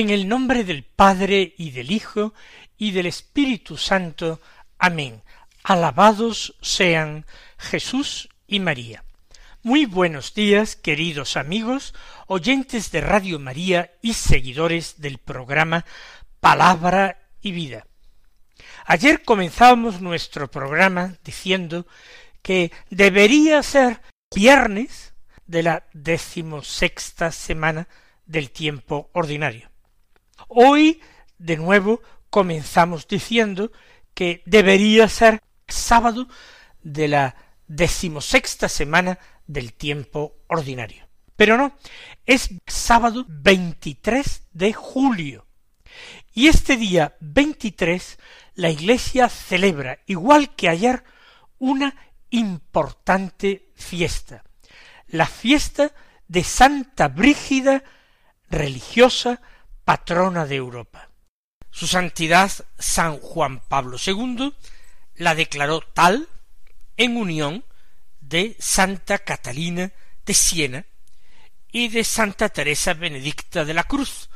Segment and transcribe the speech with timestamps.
[0.00, 2.32] En el nombre del Padre y del Hijo
[2.78, 4.40] y del Espíritu Santo.
[4.78, 5.22] Amén.
[5.62, 7.26] Alabados sean
[7.58, 9.04] Jesús y María.
[9.62, 11.92] Muy buenos días, queridos amigos,
[12.28, 15.84] oyentes de Radio María y seguidores del programa
[16.40, 17.86] Palabra y Vida.
[18.86, 21.86] Ayer comenzábamos nuestro programa diciendo
[22.40, 24.00] que debería ser
[24.34, 25.12] viernes
[25.46, 27.86] de la decimosexta semana
[28.24, 29.69] del tiempo ordinario.
[30.52, 31.00] Hoy,
[31.38, 33.70] de nuevo, comenzamos diciendo
[34.14, 36.26] que debería ser sábado
[36.82, 37.36] de la
[37.68, 41.06] decimosexta semana del tiempo ordinario.
[41.36, 41.78] Pero no,
[42.26, 45.46] es sábado 23 de julio.
[46.34, 48.18] Y este día 23
[48.56, 51.04] la Iglesia celebra, igual que ayer,
[51.60, 51.94] una
[52.30, 54.42] importante fiesta,
[55.06, 55.92] la fiesta
[56.26, 57.84] de Santa Brígida,
[58.50, 59.40] religiosa,
[59.90, 61.08] patrona de Europa.
[61.68, 64.54] Su Santidad San Juan Pablo II
[65.16, 66.28] la declaró tal
[66.96, 67.64] en unión
[68.20, 69.90] de Santa Catalina
[70.24, 70.86] de Siena
[71.72, 74.30] y de Santa Teresa Benedicta de la Cruz,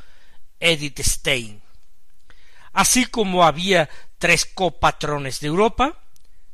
[0.59, 1.61] Edith Stein.
[2.73, 6.03] Así como había tres copatrones de Europa,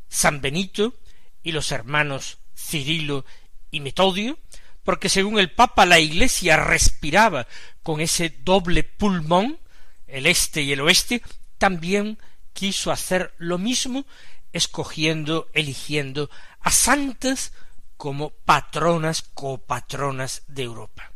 [0.10, 0.94] San Benito
[1.42, 3.25] y los hermanos Cirilo
[3.72, 4.38] y Metodio,
[4.84, 7.48] porque según el Papa la Iglesia respiraba
[7.84, 9.59] con ese doble pulmón,
[10.08, 11.22] el este y el oeste,
[11.58, 12.18] también
[12.53, 14.06] quiso hacer lo mismo,
[14.53, 17.53] escogiendo, eligiendo a santas
[17.97, 21.12] como patronas, copatronas de Europa.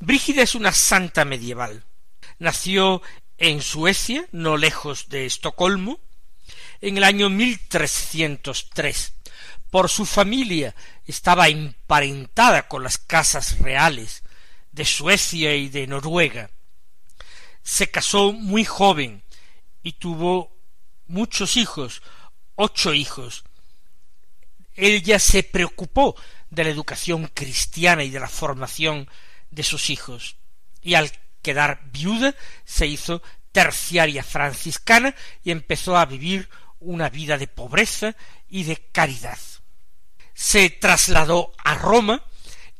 [0.00, 1.84] Brígida es una santa medieval.
[2.38, 3.02] Nació
[3.38, 6.00] en Suecia, no lejos de Estocolmo,
[6.80, 9.14] en el año 1303.
[9.70, 10.74] Por su familia
[11.06, 14.22] estaba emparentada con las casas reales
[14.72, 16.50] de Suecia y de Noruega.
[17.62, 19.22] Se casó muy joven
[19.82, 20.56] y tuvo
[21.06, 22.02] muchos hijos,
[22.54, 23.44] ocho hijos.
[24.74, 26.16] Ella se preocupó
[26.50, 29.08] de la educación cristiana y de la formación
[29.50, 30.36] de sus hijos,
[30.82, 31.10] y al
[31.42, 32.34] quedar viuda
[32.64, 36.48] se hizo terciaria franciscana y empezó a vivir
[36.80, 38.14] una vida de pobreza
[38.48, 39.38] y de caridad
[40.38, 42.22] se trasladó a Roma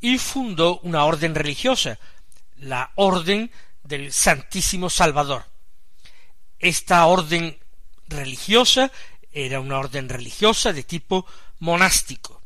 [0.01, 1.99] y fundó una orden religiosa,
[2.57, 3.51] la Orden
[3.83, 5.45] del Santísimo Salvador.
[6.59, 7.59] Esta orden
[8.09, 8.91] religiosa
[9.33, 11.27] era una orden religiosa de tipo
[11.59, 12.43] monástico.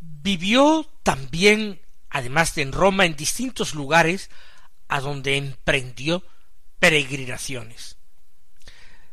[0.00, 1.80] Vivió también,
[2.10, 4.30] además de en Roma, en distintos lugares
[4.88, 6.22] a donde emprendió
[6.78, 7.96] peregrinaciones.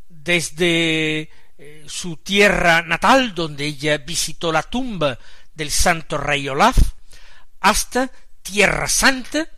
[0.09, 5.17] Desde eh, su tierra natal, donde ella visitó la tumba
[5.53, 6.77] del santo rey Olaf,
[7.65, 8.11] hasta
[8.43, 9.49] Tierra Santa,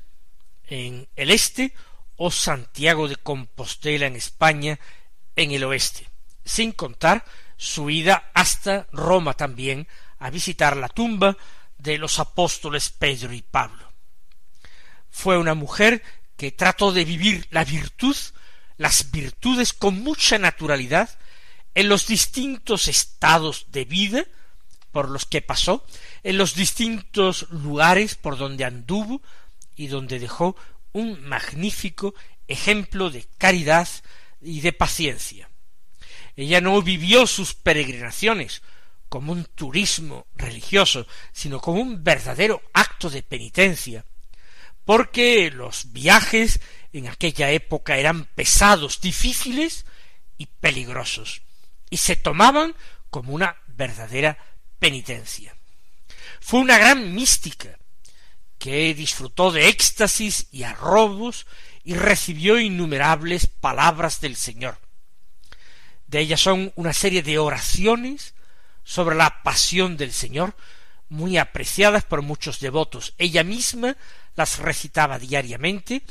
[0.63, 1.73] en el este,
[2.15, 4.79] o Santiago de Compostela en España,
[5.35, 6.07] en el oeste,
[6.45, 7.25] sin contar
[7.57, 11.35] su ida hasta Roma también, a visitar la tumba
[11.77, 13.91] de los apóstoles Pedro y Pablo.
[15.09, 16.01] Fue una mujer
[16.37, 18.15] que trató de vivir la virtud,
[18.77, 21.09] las virtudes con mucha naturalidad,
[21.75, 24.25] en los distintos estados de vida
[24.97, 25.85] por los que pasó,
[26.23, 29.21] en los distintos lugares por donde anduvo
[29.75, 30.55] y donde dejó
[30.91, 32.15] un magnífico
[32.47, 33.87] ejemplo de caridad
[34.41, 35.51] y de paciencia.
[36.35, 38.63] Ella no vivió sus peregrinaciones
[39.07, 44.03] como un turismo religioso, sino como un verdadero acto de penitencia,
[44.83, 46.59] porque los viajes
[46.91, 49.85] en aquella época eran pesados, difíciles
[50.39, 51.43] y peligrosos
[51.91, 52.73] y se tomaban
[53.11, 54.39] como una verdadera
[54.79, 55.55] penitencia.
[56.39, 57.77] Fue una gran mística
[58.57, 61.45] que disfrutó de éxtasis y arrobos
[61.83, 64.79] y recibió innumerables palabras del Señor.
[66.07, 68.33] De ellas son una serie de oraciones
[68.83, 70.55] sobre la pasión del Señor,
[71.09, 73.13] muy apreciadas por muchos devotos.
[73.17, 73.95] Ella misma
[74.35, 76.03] las recitaba diariamente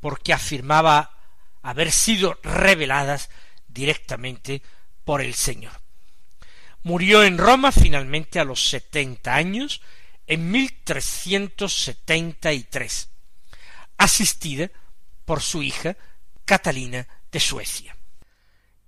[0.00, 1.16] porque afirmaba
[1.62, 3.30] haber sido reveladas
[3.68, 4.62] directamente
[5.04, 5.85] por el Señor.
[6.86, 9.82] Murió en Roma finalmente a los setenta años,
[10.28, 13.08] en mil trescientos setenta y tres,
[13.98, 14.70] asistida
[15.24, 15.96] por su hija
[16.44, 17.96] Catalina de Suecia.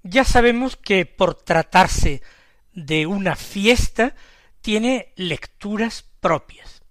[0.04, 2.22] Ya sabemos que por tratarse
[2.72, 4.14] de una fiesta
[4.60, 6.82] tiene lecturas propias.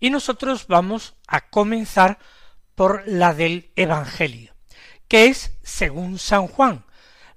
[0.00, 2.18] Y nosotros vamos a comenzar
[2.74, 4.56] por la del Evangelio,
[5.06, 6.84] que es según San Juan,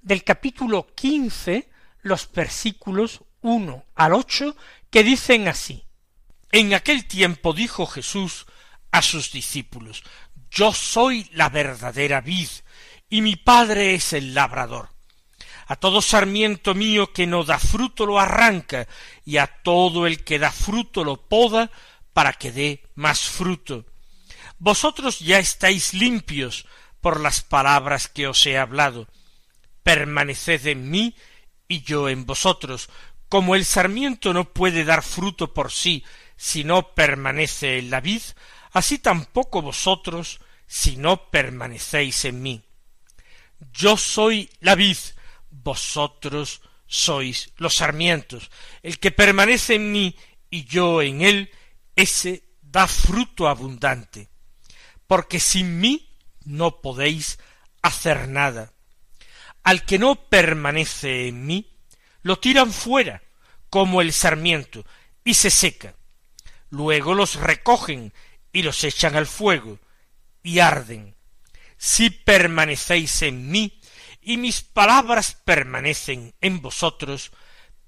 [0.02, 1.70] del capítulo quince,
[2.02, 4.56] los versículos uno al ocho,
[4.90, 5.84] que dicen así.
[6.52, 8.46] En aquel tiempo dijo Jesús
[8.92, 10.04] a sus discípulos,
[10.50, 12.50] Yo soy la verdadera vid,
[13.10, 14.90] y mi Padre es el labrador.
[15.68, 18.88] A todo sarmiento mío que no da fruto lo arranca,
[19.24, 21.72] y a todo el que da fruto lo poda,
[22.14, 23.86] para que dé más fruto.
[24.60, 26.68] Vosotros ya estáis limpios
[27.00, 29.08] por las palabras que os he hablado.
[29.84, 31.16] Permaneced en mí
[31.72, 32.90] y yo en vosotros.
[33.30, 36.04] Como el sarmiento no puede dar fruto por sí
[36.36, 38.22] si no permanece en la vid,
[38.74, 42.62] así tampoco vosotros si no permanecéis en mí.
[43.72, 44.98] Yo soy la vid,
[45.50, 48.52] vosotros sois los sarmientos.
[48.84, 50.16] El que permanece en mí
[50.50, 51.52] y yo en él,
[51.96, 54.28] ese da fruto abundante,
[55.08, 57.40] porque sin mí no podéis
[57.82, 58.74] hacer nada.
[59.64, 61.72] Al que no permanece en mí,
[62.24, 63.22] lo tiran fuera,
[63.70, 64.86] como el sarmiento,
[65.24, 65.96] y se seca.
[66.70, 68.14] Luego los recogen
[68.52, 69.80] y los echan al fuego,
[70.44, 71.16] y arden.
[71.78, 73.80] Si permanecéis en mí,
[74.22, 77.32] y mis palabras permanecen en vosotros,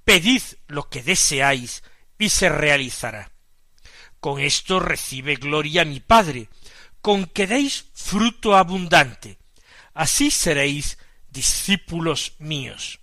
[0.04, 1.84] pedid lo que deseáis,
[2.18, 3.31] y se realizará.
[4.20, 6.50] Con esto recibe gloria mi Padre,
[7.02, 9.38] con que deis fruto abundante.
[9.94, 10.98] Así seréis
[11.33, 13.00] discípulos míos.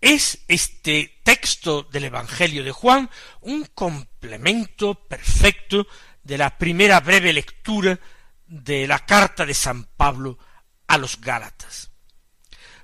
[0.00, 3.10] Es este texto del Evangelio de Juan
[3.40, 5.86] un complemento perfecto
[6.22, 7.98] de la primera breve lectura
[8.46, 10.38] de la carta de San Pablo
[10.86, 11.90] a los Gálatas.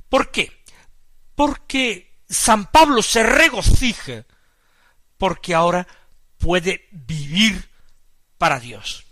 [0.08, 0.64] ¿Por qué?
[1.34, 4.24] Porque San Pablo se regocija
[5.18, 5.86] porque ahora
[6.38, 7.70] puede vivir
[8.38, 9.04] para Dios.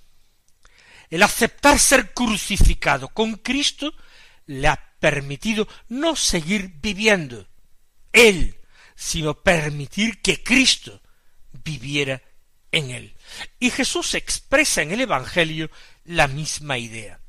[1.11, 3.93] El aceptar ser crucificado con Cristo
[4.47, 7.47] le ha permitido no seguir viviendo
[8.13, 8.59] él,
[8.95, 11.01] sino permitir que Cristo
[11.53, 12.23] viviera
[12.73, 13.15] en él.
[13.59, 15.71] Y Jesús expresa en el Evangelio
[16.05, 17.21] la misma idea.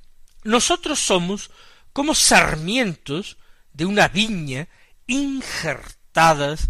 [0.44, 1.51] Nosotros somos
[1.94, 3.38] como sarmientos
[3.74, 4.68] de una viña
[5.07, 6.69] injertadas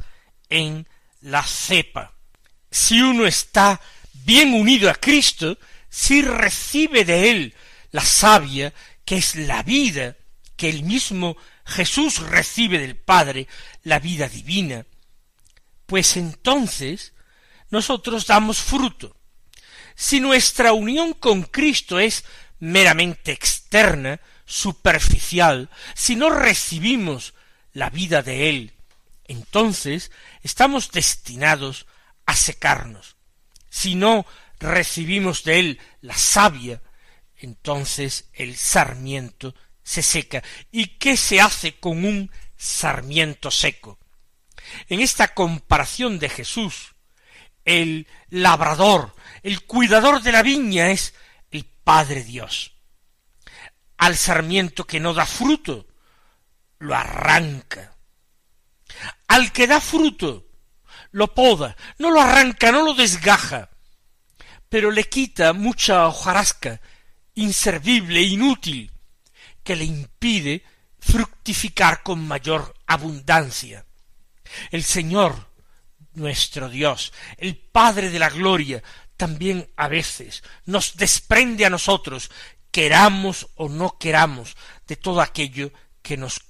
[0.49, 0.87] en
[1.21, 2.13] la cepa.
[2.71, 3.79] Si uno está
[4.25, 5.57] bien unido a Cristo,
[5.89, 7.53] si recibe de él
[7.91, 8.73] la savia,
[9.05, 10.15] que es la vida,
[10.59, 13.47] que el mismo Jesús recibe del Padre,
[13.83, 14.85] la vida divina,
[15.85, 17.13] pues entonces
[17.69, 19.15] nosotros damos fruto.
[19.95, 22.25] Si nuestra unión con Cristo es
[22.59, 27.35] meramente externa, superficial, si no recibimos
[27.71, 28.73] la vida de Él,
[29.23, 30.11] entonces
[30.43, 31.87] estamos destinados
[32.25, 33.15] a secarnos.
[33.69, 34.25] Si no
[34.59, 36.81] recibimos de Él la savia,
[37.37, 39.55] entonces el sarmiento
[39.89, 40.43] se seca.
[40.71, 43.97] ¿Y qué se hace con un sarmiento seco?
[44.87, 46.93] En esta comparación de Jesús,
[47.65, 51.15] el labrador, el cuidador de la viña es
[51.49, 52.73] el Padre Dios
[53.99, 55.85] al sarmiento que no da fruto,
[56.79, 57.97] lo arranca.
[59.27, 60.47] Al que da fruto,
[61.11, 63.69] lo poda, no lo arranca, no lo desgaja,
[64.69, 66.79] pero le quita mucha hojarasca,
[67.35, 68.89] inservible, inútil,
[69.69, 70.63] que le impide
[70.97, 73.85] fructificar con mayor abundancia.
[74.71, 75.51] El Señor,
[76.15, 78.81] nuestro Dios, el Padre de la gloria,
[79.15, 82.31] también a veces nos desprende a nosotros
[82.71, 84.57] queramos o no queramos,
[84.87, 85.71] de todo aquello
[86.01, 86.41] que nos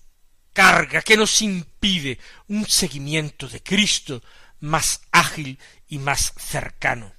[0.54, 4.24] carga, que nos impide un seguimiento de Cristo
[4.62, 5.60] más ágil
[5.90, 7.12] y más cercano.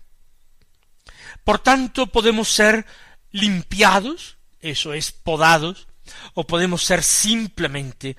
[1.45, 2.87] Por tanto, podemos ser
[3.33, 5.87] limpiados, eso es, podados,
[6.35, 8.17] o podemos ser simplemente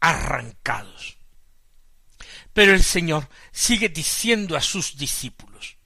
[0.00, 1.16] arrancados.
[2.52, 5.76] Pero el Señor sigue diciendo a sus discípulos,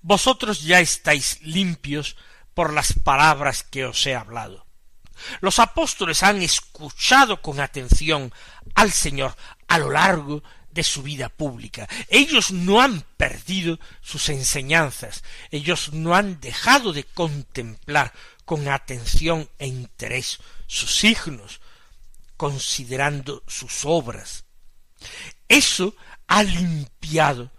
[0.00, 2.16] Vosotros ya estáis limpios
[2.54, 4.66] por las palabras que os he hablado.
[5.40, 8.32] Los apóstoles han escuchado con atención
[8.74, 9.36] al Señor
[9.68, 11.88] a lo largo de su vida pública.
[12.08, 18.12] Ellos no han perdido sus enseñanzas, ellos no han dejado de contemplar
[18.44, 21.60] con atención e interés sus signos,
[22.36, 24.44] considerando sus obras.
[25.48, 25.94] Eso
[26.26, 27.50] ha limpiado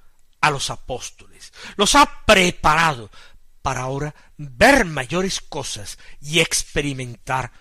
[0.41, 3.10] a los apóstoles, los ha preparado
[3.62, 7.51] para ahora ver mayores cosas y experimentar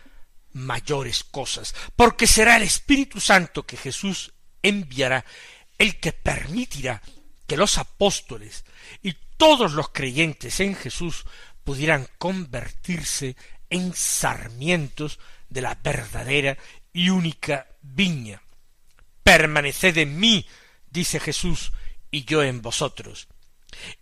[0.53, 4.32] mayores cosas, porque será el Espíritu Santo que Jesús
[4.63, 5.25] enviará
[5.79, 7.03] el que permitirá
[7.47, 8.65] que los apóstoles
[9.03, 11.25] y todos los creyentes en Jesús
[11.65, 13.37] pudieran convertirse
[13.71, 16.57] en sarmientos de la verdadera
[16.93, 18.43] y única viña.
[19.23, 20.47] Permaneced en mí,
[20.91, 21.73] dice Jesús,
[22.11, 23.29] y yo en vosotros.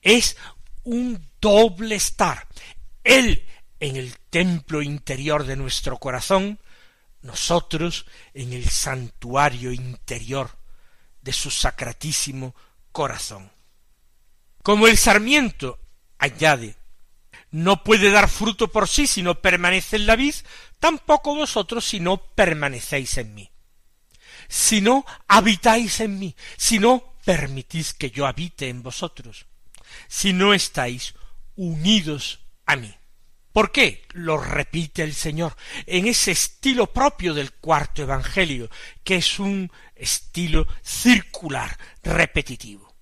[0.02, 0.36] Es
[0.84, 2.46] un doble estar.
[3.04, 3.46] Él
[3.78, 6.58] en el templo interior de nuestro corazón,
[7.22, 10.56] nosotros en el santuario interior
[11.22, 12.54] de su sacratísimo
[12.92, 13.50] corazón.
[14.62, 15.78] Como el sarmiento,
[16.18, 16.76] añade,
[17.50, 20.34] no puede dar fruto por sí si no permanece en la vid,
[20.78, 23.50] tampoco vosotros si no permanecéis en mí.
[24.48, 29.46] Si no habitáis en mí, si no permitís que yo habite en vosotros,
[30.08, 31.14] si no estáis
[31.56, 32.94] unidos a mí.
[33.52, 34.06] ¿Por qué?
[34.12, 38.70] Lo repite el Señor en ese estilo propio del cuarto Evangelio,
[39.02, 42.94] que es un estilo circular, repetitivo.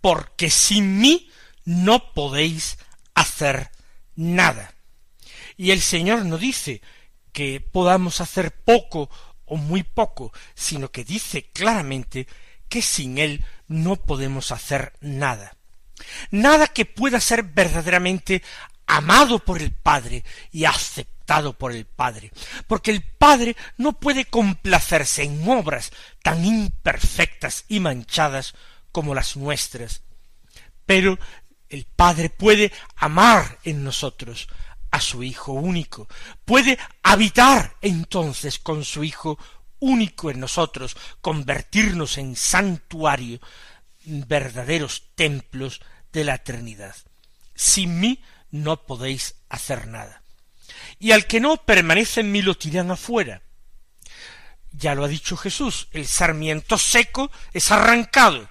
[0.00, 1.28] Porque sin mí
[1.64, 2.78] no podéis
[3.14, 3.70] hacer
[4.14, 4.74] nada.
[5.56, 6.80] Y el Señor no dice
[7.32, 9.10] que podamos hacer poco
[9.44, 12.28] o muy poco, sino que dice claramente
[12.68, 15.56] que sin Él no podemos hacer nada.
[16.30, 18.42] Nada que pueda ser verdaderamente
[18.88, 22.32] amado por el Padre y aceptado por el Padre,
[22.66, 25.92] porque el Padre no puede complacerse en obras
[26.22, 28.54] tan imperfectas y manchadas
[28.90, 30.02] como las nuestras,
[30.86, 31.18] pero
[31.68, 34.48] el Padre puede amar en nosotros
[34.90, 36.08] a su Hijo único,
[36.46, 39.38] puede habitar entonces con su Hijo
[39.80, 43.38] único en nosotros, convertirnos en santuario,
[44.04, 46.96] verdaderos templos de la eternidad.
[47.54, 50.22] Sin mí no podéis hacer nada.
[50.98, 53.42] Y al que no permanece en mí lo tiran afuera.
[54.72, 58.48] Ya lo ha dicho Jesús, el sarmiento seco es arrancado.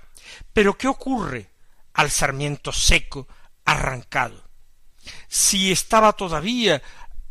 [0.53, 1.49] Pero ¿qué ocurre
[1.93, 3.27] al sarmiento seco
[3.65, 4.43] arrancado?
[5.27, 6.81] Si estaba todavía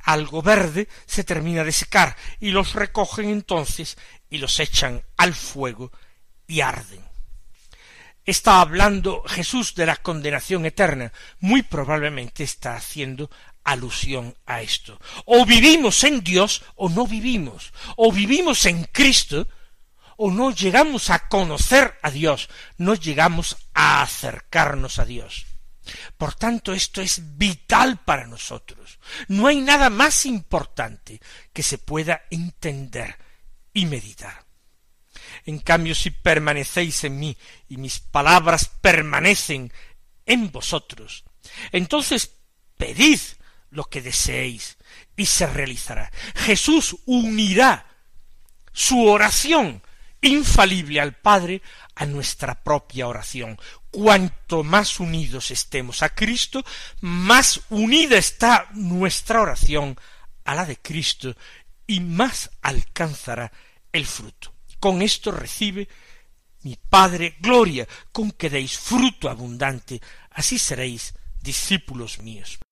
[0.01, 3.99] algo verde, se termina de secar y los recogen entonces
[4.31, 5.91] y los echan al fuego
[6.47, 7.06] y arden
[8.26, 13.30] está hablando Jesús de la condenación eterna, muy probablemente está haciendo
[13.64, 15.00] alusión a esto.
[15.25, 19.49] O vivimos en Dios o no vivimos, o vivimos en Cristo
[20.16, 25.47] o no llegamos a conocer a Dios, no llegamos a acercarnos a Dios.
[26.16, 28.99] Por tanto, esto es vital para nosotros.
[29.28, 31.21] No hay nada más importante
[31.52, 33.16] que se pueda entender
[33.73, 34.46] y meditar.
[35.45, 37.37] En cambio, si permanecéis en mí
[37.69, 39.73] y mis palabras permanecen
[40.25, 41.25] en vosotros,
[41.73, 42.33] entonces
[42.77, 43.21] pedid
[43.71, 44.77] lo que deseéis
[45.17, 46.11] y se realizará.
[46.35, 47.87] Jesús unirá
[48.73, 49.83] su oración
[50.21, 51.63] infalible al Padre
[51.95, 53.59] a nuestra propia oración.
[53.91, 56.65] Cuanto más unidos estemos a Cristo,
[57.01, 59.99] más unida está nuestra oración
[60.45, 61.35] a la de Cristo
[61.87, 63.53] y más alcanzará
[63.93, 64.56] el fruto
[64.87, 65.88] con esto recibe
[66.62, 69.99] mi Padre gloria, con que deis fruto abundante,
[70.31, 71.11] así seréis
[71.43, 72.62] discípulos míos.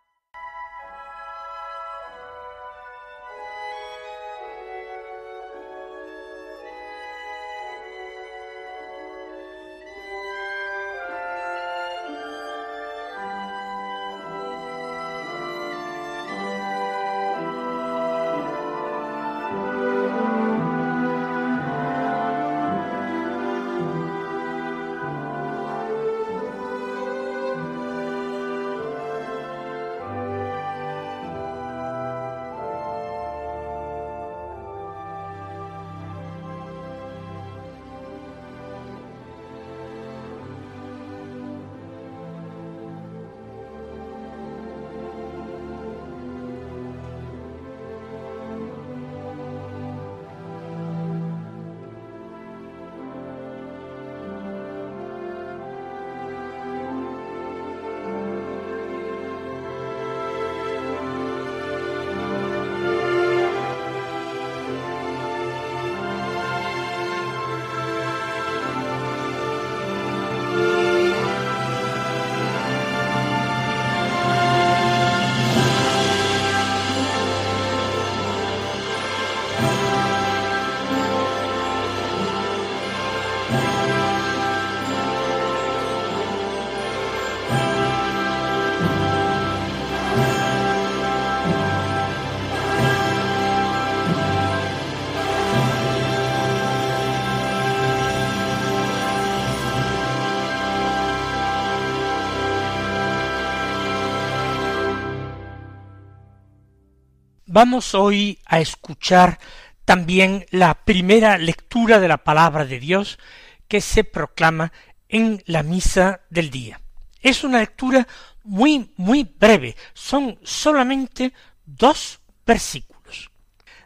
[107.55, 109.39] Vamos hoy a escuchar
[109.85, 113.21] también la primera lectura de la palabra de Dios
[113.69, 114.73] que se proclama
[115.09, 116.81] en la misa del día.
[117.21, 118.09] Es una lectura
[118.43, 121.33] muy, muy breve, son solamente
[121.65, 123.31] dos versículos.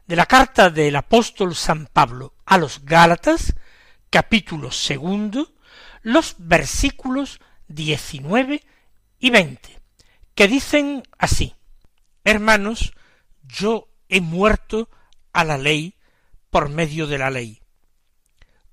[0.06, 3.54] De la carta del apóstol San Pablo a los Gálatas,
[4.08, 5.52] capítulo segundo,
[6.00, 8.64] los versículos diecinueve
[9.18, 9.78] y veinte,
[10.34, 11.54] que dicen así,
[12.24, 12.94] Hermanos,
[13.48, 14.88] yo he muerto
[15.32, 15.94] a la ley
[16.50, 17.60] por medio de la ley,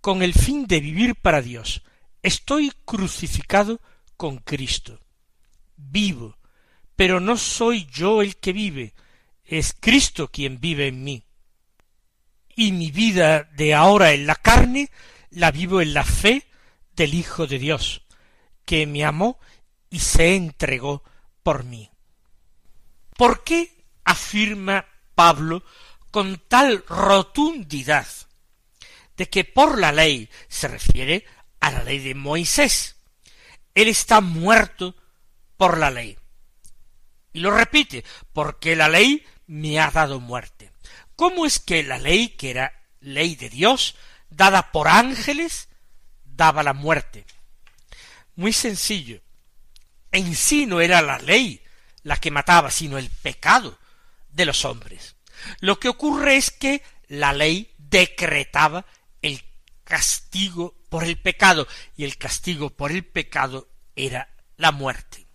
[0.01, 1.83] con el fin de vivir para Dios.
[2.21, 3.81] Estoy crucificado
[4.17, 4.99] con Cristo.
[5.75, 6.37] Vivo,
[6.95, 8.93] pero no soy yo el que vive,
[9.43, 11.23] es Cristo quien vive en mí.
[12.55, 14.89] Y mi vida de ahora en la carne
[15.29, 16.47] la vivo en la fe
[16.95, 18.03] del Hijo de Dios,
[18.63, 19.37] que me amó
[19.89, 21.03] y se entregó
[21.43, 21.91] por mí.
[23.17, 23.74] ¿Por qué
[24.05, 24.85] afirma
[25.15, 25.63] Pablo
[26.11, 28.07] con tal rotundidad
[29.17, 31.25] de que por la ley se refiere
[31.59, 32.95] a la ley de Moisés.
[33.73, 34.95] Él está muerto
[35.57, 36.17] por la ley.
[37.33, 40.71] Y lo repite, porque la ley me ha dado muerte.
[41.15, 43.95] ¿Cómo es que la ley, que era ley de Dios,
[44.29, 45.67] dada por ángeles,
[46.23, 47.25] daba la muerte?
[48.35, 49.21] Muy sencillo.
[50.11, 51.61] En sí no era la ley
[52.03, 53.77] la que mataba, sino el pecado
[54.35, 55.15] de los hombres.
[55.59, 58.85] Lo que ocurre es que la ley decretaba
[59.21, 59.43] el
[59.83, 65.25] castigo por el pecado, y el castigo por el pecado era la muerte.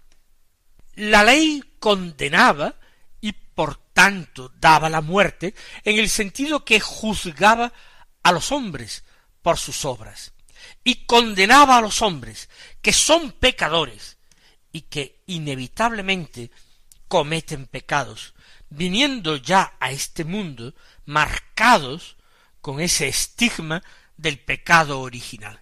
[0.94, 2.76] La ley condenaba
[3.20, 7.72] y por tanto daba la muerte en el sentido que juzgaba
[8.22, 9.04] a los hombres
[9.42, 10.32] por sus obras
[10.84, 12.50] y condenaba a los hombres
[12.82, 14.18] que son pecadores
[14.72, 16.50] y que inevitablemente
[17.08, 18.34] cometen pecados
[18.70, 22.16] viniendo ya a este mundo marcados
[22.60, 23.82] con ese estigma
[24.16, 25.60] del pecado original.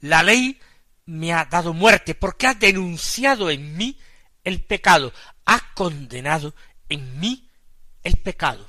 [0.00, 0.60] La ley
[1.06, 3.98] me ha dado muerte porque ha denunciado en mí
[4.44, 5.12] el pecado,
[5.44, 6.54] ha condenado
[6.88, 7.50] en mí
[8.02, 8.66] el pecado.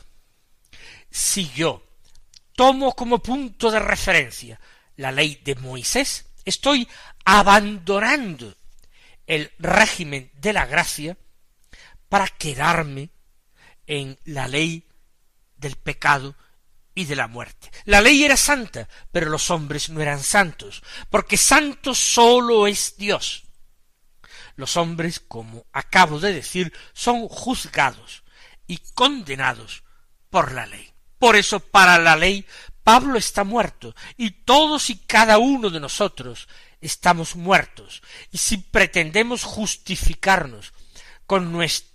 [1.11, 1.83] Si yo
[2.53, 4.59] tomo como punto de referencia
[4.95, 6.87] la ley de Moisés, estoy
[7.25, 8.55] abandonando
[9.27, 11.17] el régimen de la gracia
[12.09, 13.11] para quedarme
[13.87, 14.87] en la ley
[15.57, 16.35] del pecado
[16.93, 17.71] y de la muerte.
[17.85, 23.43] La ley era santa, pero los hombres no eran santos, porque santo sólo es Dios.
[24.55, 28.23] Los hombres, como acabo de decir, son juzgados
[28.67, 29.83] y condenados
[30.29, 30.91] por la ley.
[31.17, 32.45] Por eso, para la ley,
[32.83, 36.47] Pablo está muerto, y todos y cada uno de nosotros
[36.81, 40.73] estamos muertos, y si pretendemos justificarnos
[41.25, 41.88] con nuestra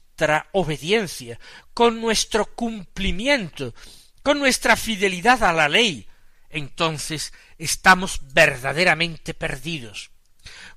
[0.52, 1.38] obediencia,
[1.72, 3.74] con nuestro cumplimiento,
[4.22, 6.08] con nuestra fidelidad a la ley,
[6.50, 10.10] entonces estamos verdaderamente perdidos.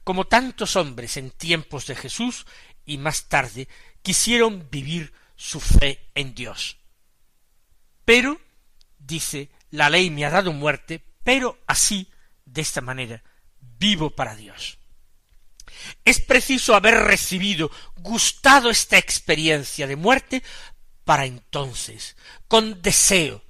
[0.04, 2.45] Como tantos hombres en tiempos de Jesús
[2.86, 3.67] y más tarde
[4.02, 6.78] quisieron vivir su fe en Dios.
[8.06, 8.39] Pero,
[8.97, 12.10] dice, la ley me ha dado muerte, pero así,
[12.45, 13.23] de esta manera,
[13.60, 14.77] vivo para Dios.
[16.06, 20.43] Es preciso haber recibido, gustado esta experiencia de muerte,
[21.04, 23.43] para entonces, con deseo,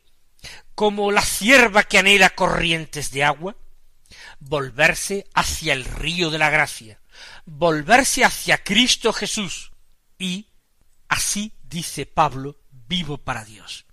[0.75, 3.55] como la cierva que anhela corrientes de agua,
[4.39, 7.01] volverse hacia el río de la gracia,
[7.45, 9.71] volverse hacia Cristo Jesús,
[10.19, 10.47] y
[11.07, 13.86] así dice Pablo, vivo para Dios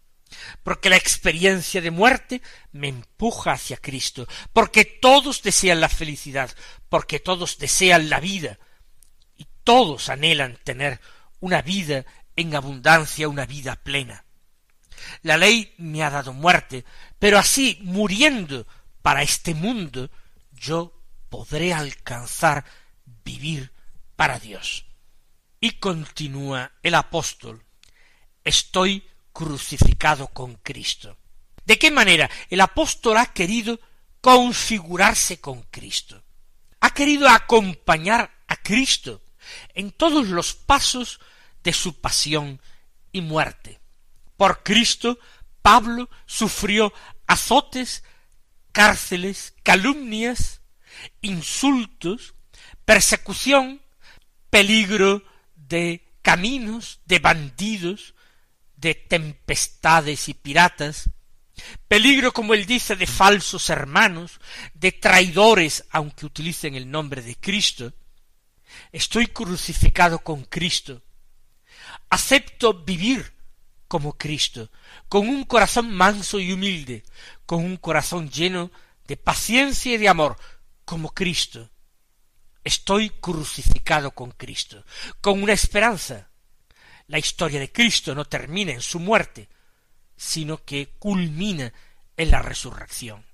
[0.62, 2.42] porque la experiencia de muerte
[2.73, 6.51] me empuja hacia Cristo, porque todos desean la felicidad,
[6.88, 8.59] porque todos desean la vida,
[9.37, 11.01] y todos anhelan tener
[11.40, 12.05] una vida
[12.37, 14.25] en abundancia, una vida plena.
[15.23, 16.85] La ley me ha dado muerte,
[17.18, 18.66] pero así, muriendo
[19.03, 20.11] para este mundo,
[20.53, 22.64] yo podré alcanzar
[23.25, 23.73] vivir
[24.16, 24.87] para Dios.
[25.61, 27.64] Y continúa el apóstol,
[28.44, 31.18] estoy crucificado con Cristo.
[31.66, 33.79] ¿De qué manera el apóstol ha querido
[34.23, 36.23] configurarse con Cristo?
[36.81, 39.20] Ha querido acompañar a Cristo
[39.75, 41.20] en todos los pasos
[41.62, 42.61] de su pasión
[43.12, 43.81] y muerte.
[44.37, 45.18] Por Cristo,
[45.62, 46.92] Pablo sufrió
[47.27, 48.05] azotes,
[48.73, 50.61] cárceles, calumnias,
[51.23, 52.35] insultos,
[52.85, 53.83] persecución,
[54.51, 55.25] peligro
[55.57, 58.13] de caminos, de bandidos,
[58.76, 61.10] de tempestades y piratas,
[61.88, 64.40] peligro, como él dice, de falsos hermanos,
[64.74, 67.92] de traidores, aunque utilicen el nombre de Cristo.
[68.92, 71.02] Estoy crucificado con Cristo.
[72.10, 73.34] Acepto vivir
[73.88, 74.70] como Cristo,
[75.08, 77.04] con un corazón manso y humilde,
[77.46, 78.70] con un corazón lleno
[79.06, 80.37] de paciencia y de amor,
[80.84, 81.70] como Cristo.
[82.64, 84.84] Estoy crucificado con Cristo,
[85.20, 86.30] con una esperanza.
[87.07, 89.49] La historia de Cristo no termina en su muerte,
[90.17, 91.73] sino que culmina
[92.17, 93.25] en la resurrección.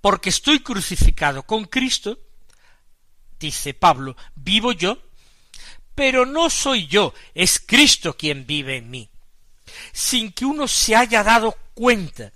[0.00, 2.18] Porque estoy crucificado con Cristo,
[3.38, 4.98] dice Pablo, vivo yo,
[5.94, 9.10] pero no soy yo, es Cristo quien vive en mí.
[9.92, 12.32] Sin que uno se haya dado cuenta,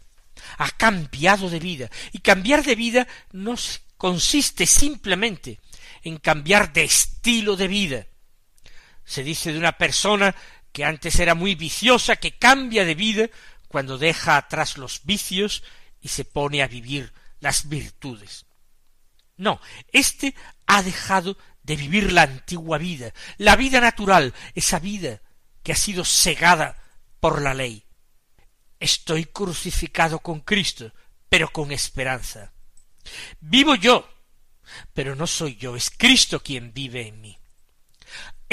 [0.59, 3.55] ha cambiado de vida, y cambiar de vida no
[3.97, 5.61] consiste simplemente
[6.03, 8.07] en cambiar de estilo de vida.
[9.05, 10.35] Se dice de una persona
[10.73, 13.29] que antes era muy viciosa, que cambia de vida
[13.69, 15.63] cuando deja atrás los vicios
[16.01, 18.47] y se pone a vivir las virtudes.
[19.37, 19.61] No,
[19.93, 20.35] éste
[20.67, 25.23] ha dejado de vivir la antigua vida, la vida natural, esa vida
[25.63, 26.77] que ha sido segada
[27.21, 27.85] por la ley.
[28.79, 30.93] Estoy crucificado con Cristo,
[31.29, 32.53] pero con esperanza.
[33.41, 34.09] Vivo yo,
[34.93, 37.39] pero no soy yo, es Cristo quien vive en mí.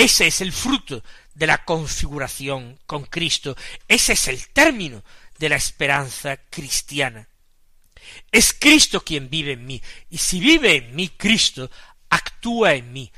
[0.01, 1.03] Ese es el fruto
[1.35, 3.55] de la configuración con Cristo,
[3.87, 5.03] ese es el término
[5.37, 7.29] de la esperanza cristiana.
[8.31, 11.69] Es Cristo quien vive en mí, y si vive en mí Cristo,
[12.09, 13.11] actúa en mí,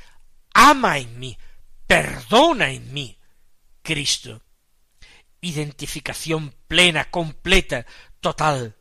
[0.52, 1.38] ama en mí,
[1.86, 3.16] perdona en mí
[3.80, 4.42] Cristo.
[5.40, 7.86] Identificación plena, completa,
[8.20, 8.76] total,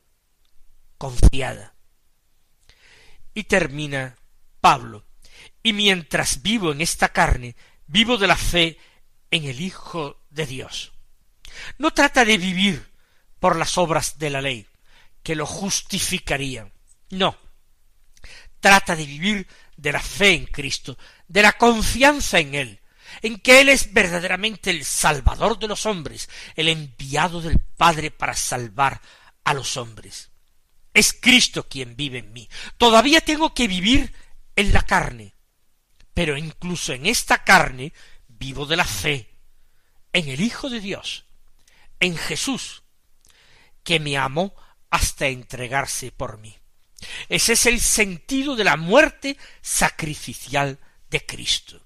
[0.98, 1.74] confiada.
[3.34, 4.18] Y termina
[4.60, 5.06] Pablo,
[5.64, 7.56] y mientras vivo en esta carne,
[7.88, 8.78] vivo de la fe
[9.32, 10.94] en el Hijo de Dios.
[11.78, 12.92] No trata de vivir
[13.40, 14.68] por las obras de la ley,
[15.22, 16.72] que lo justificarían.
[17.10, 17.38] No.
[18.60, 22.80] Trata de vivir de la fe en Cristo, de la confianza en Él,
[23.22, 28.36] en que Él es verdaderamente el Salvador de los hombres, el enviado del Padre para
[28.36, 29.02] salvar
[29.44, 30.30] a los hombres.
[30.94, 32.50] Es Cristo quien vive en mí.
[32.78, 34.14] Todavía tengo que vivir
[34.56, 35.34] en la carne,
[36.14, 37.94] pero incluso en esta carne
[38.28, 39.30] vivo de la fe,
[40.12, 41.26] en el Hijo de Dios,
[42.00, 42.84] en Jesús,
[43.84, 44.56] que me amó
[44.90, 46.56] hasta entregarse por mí.
[47.30, 51.82] Ese es el sentido de la muerte sacrificial de Cristo.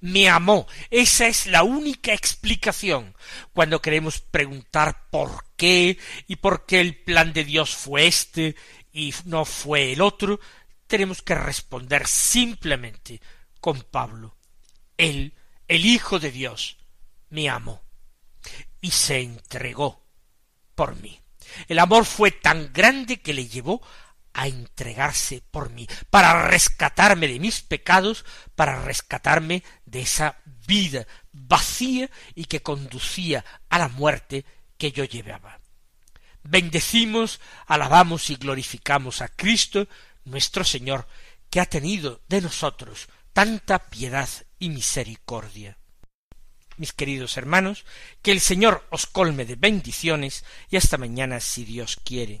[0.00, 0.66] Me amó.
[0.90, 3.16] Esa es la única explicación.
[3.52, 8.54] Cuando queremos preguntar por qué y por qué el plan de Dios fue este
[8.92, 10.38] y no fue el otro,
[10.86, 13.20] tenemos que responder simplemente
[13.68, 14.34] con Pablo.
[14.96, 15.34] Él,
[15.66, 16.78] el Hijo de Dios,
[17.28, 17.82] me amó
[18.80, 20.06] y se entregó
[20.74, 21.20] por mí.
[21.66, 23.86] El amor fue tan grande que le llevó
[24.32, 32.08] a entregarse por mí, para rescatarme de mis pecados, para rescatarme de esa vida vacía
[32.34, 34.46] y que conducía a la muerte
[34.78, 35.60] que yo llevaba.
[36.42, 39.88] Bendecimos, alabamos y glorificamos a Cristo,
[40.24, 41.06] nuestro Señor,
[41.50, 45.78] que ha tenido de nosotros tanta piedad y misericordia.
[46.76, 47.84] Mis queridos hermanos,
[48.22, 52.40] que el Señor os colme de bendiciones y hasta mañana si Dios quiere.